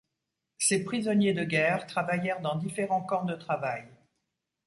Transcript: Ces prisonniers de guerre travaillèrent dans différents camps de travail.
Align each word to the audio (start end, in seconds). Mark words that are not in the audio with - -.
Ces 0.57 0.83
prisonniers 0.83 1.35
de 1.35 1.43
guerre 1.43 1.85
travaillèrent 1.85 2.41
dans 2.41 2.55
différents 2.55 3.03
camps 3.03 3.23
de 3.23 3.35
travail. 3.35 3.87